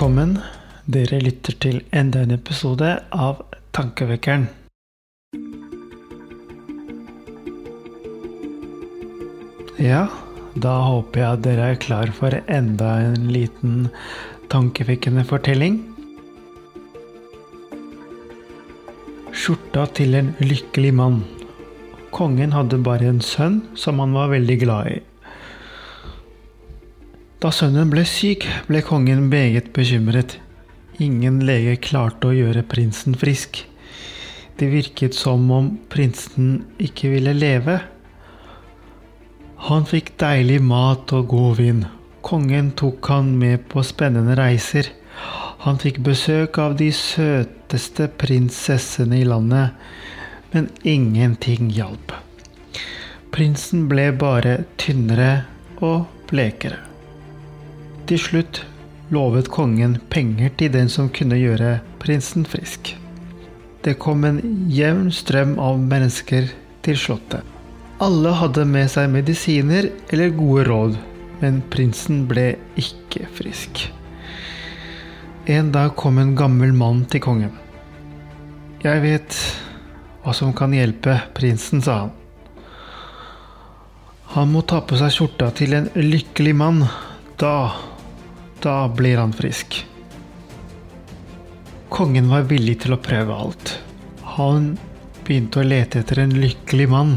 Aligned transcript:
Velkommen. 0.00 0.38
Dere 0.88 1.18
lytter 1.20 1.52
til 1.60 1.74
enda 1.92 2.22
en 2.24 2.30
episode 2.32 2.86
av 3.12 3.42
Tankevekkeren. 3.76 4.46
Ja, 9.76 10.06
da 10.56 10.72
håper 10.86 11.20
jeg 11.20 11.28
at 11.28 11.44
dere 11.44 11.66
er 11.74 11.82
klar 11.84 12.14
for 12.16 12.32
enda 12.48 12.94
en 13.10 13.28
liten 13.28 13.90
tankevekkende 14.48 15.26
fortelling. 15.28 15.76
Skjorta 19.36 19.84
til 20.00 20.16
en 20.16 20.32
lykkelig 20.40 20.96
mann. 20.96 21.20
Kongen 22.08 22.56
hadde 22.56 22.80
bare 22.88 23.12
en 23.12 23.20
sønn 23.20 23.66
som 23.76 24.00
han 24.00 24.16
var 24.16 24.32
veldig 24.32 24.60
glad 24.64 24.94
i. 24.96 24.98
Da 27.40 27.48
sønnen 27.48 27.88
ble 27.88 28.02
syk, 28.04 28.44
ble 28.68 28.82
kongen 28.84 29.30
meget 29.32 29.70
bekymret. 29.72 30.34
Ingen 31.00 31.38
lege 31.48 31.78
klarte 31.80 32.28
å 32.28 32.34
gjøre 32.36 32.66
prinsen 32.68 33.14
frisk. 33.16 33.62
Det 34.60 34.68
virket 34.68 35.16
som 35.16 35.46
om 35.56 35.70
prinsen 35.88 36.66
ikke 36.76 37.14
ville 37.14 37.32
leve. 37.32 37.78
Han 39.70 39.88
fikk 39.88 40.12
deilig 40.20 40.58
mat 40.68 41.14
og 41.16 41.30
god 41.32 41.56
vind. 41.62 41.86
Kongen 42.20 42.74
tok 42.76 43.08
han 43.08 43.32
med 43.40 43.64
på 43.72 43.86
spennende 43.88 44.36
reiser. 44.36 44.92
Han 45.64 45.80
fikk 45.80 46.02
besøk 46.04 46.60
av 46.60 46.76
de 46.76 46.90
søteste 46.92 48.10
prinsessene 48.20 49.22
i 49.22 49.24
landet, 49.24 49.72
men 50.52 50.68
ingenting 50.84 51.72
hjalp. 51.72 52.12
Prinsen 53.32 53.88
ble 53.88 54.10
bare 54.12 54.58
tynnere 54.76 55.32
og 55.80 56.04
blekere. 56.28 56.89
Til 58.10 58.18
slutt 58.18 58.64
lovet 59.14 59.46
kongen 59.54 59.92
penger 60.10 60.50
til 60.58 60.72
den 60.74 60.88
som 60.90 61.12
kunne 61.14 61.36
gjøre 61.38 61.76
prinsen 62.02 62.42
frisk. 62.42 62.88
Det 63.86 63.92
kom 64.02 64.24
en 64.26 64.40
jevn 64.66 65.12
strøm 65.14 65.52
av 65.62 65.76
mennesker 65.78 66.48
til 66.82 66.96
slottet. 66.98 67.44
Alle 68.02 68.32
hadde 68.34 68.64
med 68.66 68.90
seg 68.90 69.12
medisiner 69.12 69.86
eller 70.10 70.34
gode 70.34 70.64
råd, 70.66 70.96
men 71.38 71.60
prinsen 71.70 72.24
ble 72.26 72.56
ikke 72.82 73.28
frisk. 73.36 73.84
En 75.46 75.70
dag 75.70 75.92
kom 75.94 76.18
en 76.18 76.32
gammel 76.34 76.74
mann 76.74 77.04
til 77.12 77.22
kongen. 77.22 77.52
Jeg 78.82 79.04
vet 79.04 79.38
hva 80.24 80.34
som 80.34 80.50
kan 80.50 80.74
hjelpe 80.74 81.14
prinsen, 81.38 81.78
sa 81.78 82.08
han. 82.08 82.10
Han 84.34 84.50
må 84.50 84.64
ta 84.66 84.82
på 84.82 84.98
seg 84.98 85.14
skjorta 85.14 85.52
til 85.62 85.78
en 85.78 85.88
lykkelig 85.94 86.56
mann. 86.58 86.82
Da 87.38 87.54
da 88.62 88.88
blir 88.88 89.18
han 89.18 89.32
frisk. 89.32 89.86
Kongen 91.90 92.28
var 92.30 92.46
villig 92.50 92.80
til 92.84 92.94
å 92.94 93.00
prøve 93.02 93.34
alt. 93.34 93.74
Han 94.36 94.76
begynte 95.26 95.60
å 95.60 95.66
lete 95.66 96.02
etter 96.02 96.22
en 96.22 96.36
lykkelig 96.36 96.88
mann. 96.92 97.16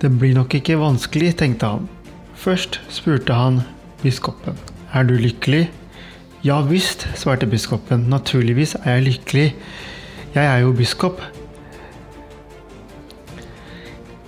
Det 0.00 0.10
blir 0.20 0.36
nok 0.36 0.54
ikke 0.56 0.78
vanskelig, 0.80 1.34
tenkte 1.40 1.74
han. 1.74 1.88
Først 2.40 2.80
spurte 2.92 3.36
han 3.36 3.62
biskopen. 4.02 4.56
Er 4.96 5.04
du 5.08 5.16
lykkelig? 5.20 5.66
Ja 6.44 6.60
visst, 6.64 7.04
svarte 7.20 7.48
biskopen. 7.48 8.08
Naturligvis 8.12 8.76
er 8.80 8.98
jeg 8.98 9.08
lykkelig. 9.10 9.48
Jeg 10.34 10.46
er 10.46 10.62
jo 10.64 10.72
biskop. 10.76 11.20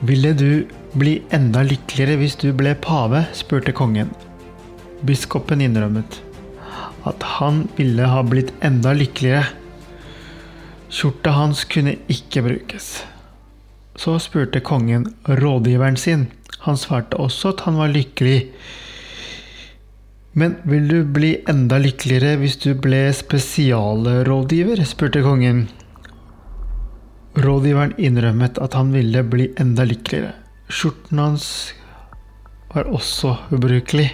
Ville 0.00 0.32
du 0.34 0.66
bli 0.98 1.20
enda 1.30 1.62
lykkeligere 1.62 2.18
hvis 2.22 2.38
du 2.40 2.50
ble 2.56 2.74
pave? 2.82 3.26
spurte 3.36 3.74
kongen. 3.76 4.10
Biskopen 5.06 5.62
innrømmet 5.64 6.20
at 7.08 7.22
han 7.38 7.64
ville 7.76 8.08
ha 8.08 8.20
blitt 8.26 8.52
enda 8.64 8.92
lykkeligere. 8.96 9.46
Skjorta 10.90 11.32
hans 11.36 11.64
kunne 11.70 11.96
ikke 12.10 12.42
brukes. 12.44 12.90
Så 13.96 14.18
spurte 14.22 14.62
kongen 14.64 15.08
rådgiveren 15.24 15.96
sin. 15.96 16.26
Han 16.66 16.76
svarte 16.76 17.16
også 17.16 17.54
at 17.54 17.64
han 17.66 17.78
var 17.80 17.92
lykkelig. 17.94 18.50
Men 20.32 20.56
vil 20.68 20.86
du 20.88 20.98
bli 21.04 21.32
enda 21.50 21.80
lykkeligere 21.82 22.36
hvis 22.42 22.58
du 22.62 22.72
ble 22.78 23.08
spesialrådgiver? 23.16 24.84
spurte 24.86 25.22
kongen. 25.24 25.68
Rådgiveren 27.40 27.94
innrømmet 27.98 28.58
at 28.58 28.74
han 28.74 28.92
ville 28.94 29.22
bli 29.26 29.50
enda 29.60 29.86
lykkeligere. 29.88 30.34
Skjorten 30.70 31.18
hans 31.18 31.46
var 32.74 32.90
også 32.90 33.36
ubrukelig. 33.54 34.10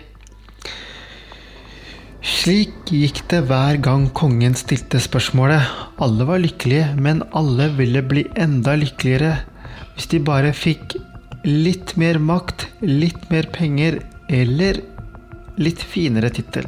Slik 2.26 2.90
gikk 2.90 3.20
det 3.30 3.44
hver 3.46 3.76
gang 3.78 4.08
kongen 4.10 4.56
stilte 4.58 4.98
spørsmålet. 4.98 5.62
Alle 6.02 6.24
var 6.26 6.40
lykkelige, 6.42 6.88
men 6.98 7.20
alle 7.38 7.68
ville 7.78 8.02
bli 8.02 8.24
enda 8.34 8.74
lykkeligere 8.80 9.36
hvis 9.94 10.08
de 10.10 10.18
bare 10.26 10.50
fikk 10.50 10.96
litt 11.46 11.94
mer 12.00 12.18
makt, 12.18 12.66
litt 12.82 13.30
mer 13.30 13.46
penger 13.54 14.00
eller 14.26 14.82
litt 15.62 15.84
finere 15.86 16.32
tittel. 16.34 16.66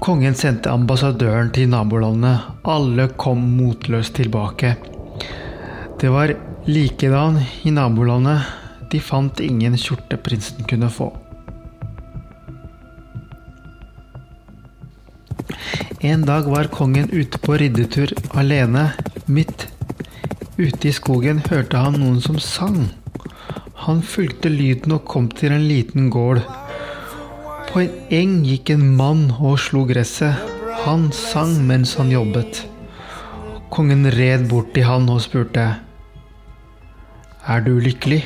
Kongen 0.00 0.38
sendte 0.38 0.72
ambassadøren 0.72 1.52
til 1.52 1.68
nabolandene. 1.68 2.32
Alle 2.64 3.10
kom 3.20 3.44
motløst 3.58 4.16
tilbake. 4.16 4.72
Det 6.00 6.08
var 6.16 6.32
likedan 6.64 7.42
i 7.68 7.76
nabolandet. 7.76 8.48
De 8.88 9.04
fant 9.04 9.44
ingen 9.44 9.76
skjorte 9.76 10.16
prinsen 10.16 10.64
kunne 10.64 10.88
få. 10.88 11.12
En 16.06 16.22
dag 16.22 16.44
var 16.46 16.68
kongen 16.70 17.08
ute 17.10 17.38
på 17.42 17.56
riddetur 17.58 18.12
alene. 18.38 18.92
Midt 19.26 19.64
ute 20.54 20.86
i 20.86 20.92
skogen 20.94 21.40
hørte 21.48 21.80
han 21.82 21.98
noen 21.98 22.20
som 22.22 22.38
sang. 22.38 22.76
Han 23.86 24.04
fulgte 24.06 24.52
lyden 24.52 24.94
og 24.94 25.08
kom 25.10 25.26
til 25.40 25.56
en 25.56 25.66
liten 25.66 26.06
gård. 26.14 26.44
På 27.72 27.82
en 27.82 27.98
eng 28.20 28.38
gikk 28.46 28.70
en 28.76 28.86
mann 29.00 29.26
og 29.40 29.58
slo 29.64 29.82
gresset. 29.90 30.46
Han 30.84 31.10
sang 31.10 31.56
mens 31.66 31.96
han 31.98 32.14
jobbet. 32.14 32.62
Kongen 33.74 34.06
red 34.14 34.46
bort 34.52 34.70
til 34.78 34.86
han 34.86 35.10
og 35.10 35.24
spurte. 35.26 35.68
Er 37.50 37.66
du 37.66 37.80
lykkelig? 37.82 38.22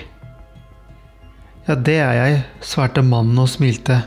Ja, 1.65 1.81
det 1.81 2.01
er 2.05 2.13
jeg, 2.21 2.45
svarte 2.61 3.01
mannen 3.01 3.41
og 3.41 3.49
smilte. 3.49 4.03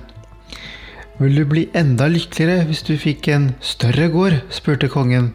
Vil 1.20 1.36
du 1.38 1.44
bli 1.46 1.68
enda 1.78 2.08
lykkeligere 2.10 2.66
hvis 2.66 2.82
du 2.88 2.96
fikk 2.98 3.28
en 3.30 3.52
større 3.62 4.08
gård? 4.10 4.40
spurte 4.50 4.90
kongen. 4.90 5.34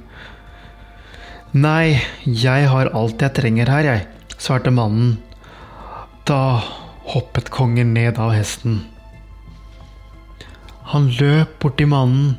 Nei, 1.54 2.00
jeg 2.26 2.66
har 2.68 2.90
alt 2.98 3.22
jeg 3.22 3.34
trenger 3.38 3.70
her, 3.70 3.86
jeg, 3.86 4.06
svarte 4.36 4.72
mannen. 4.74 5.14
Da 6.26 6.58
hoppet 7.14 7.52
kongen 7.54 7.94
ned 7.94 8.18
av 8.18 8.34
hesten. 8.34 8.82
Han 10.90 11.08
løp 11.14 11.54
bort 11.62 11.78
til 11.78 11.88
mannen. 11.94 12.34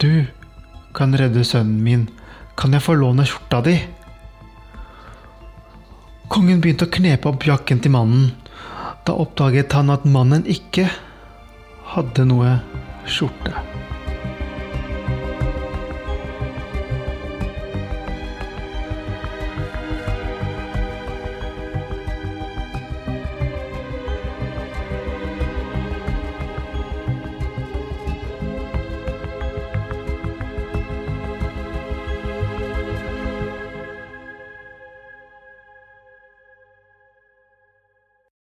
Du 0.00 0.24
kan 0.96 1.12
redde 1.18 1.44
sønnen 1.44 1.84
min. 1.84 2.08
Kan 2.56 2.72
jeg 2.72 2.86
få 2.88 2.96
låne 2.96 3.28
skjorta 3.28 3.60
di? 3.68 3.76
Kongen 6.32 6.64
begynte 6.64 6.88
å 6.88 6.94
knepe 6.96 7.28
opp 7.28 7.44
jakken 7.44 7.84
til 7.84 7.92
mannen. 7.92 8.30
Da 9.04 9.12
oppdaget 9.18 9.74
han 9.76 9.92
at 9.92 10.08
mannen 10.08 10.48
ikke 10.48 10.88
hadde 11.92 12.24
noe 12.24 12.52
skjorte. 13.04 13.52